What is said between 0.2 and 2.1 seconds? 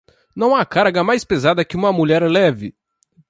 Não há carga mais pesada que uma